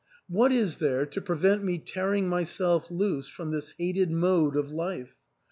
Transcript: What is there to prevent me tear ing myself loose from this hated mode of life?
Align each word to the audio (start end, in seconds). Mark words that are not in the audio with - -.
What 0.27 0.51
is 0.51 0.79
there 0.79 1.05
to 1.05 1.21
prevent 1.21 1.63
me 1.63 1.77
tear 1.77 2.11
ing 2.15 2.27
myself 2.27 2.89
loose 2.89 3.27
from 3.27 3.51
this 3.51 3.75
hated 3.77 4.09
mode 4.09 4.55
of 4.55 4.71
life? 4.71 5.13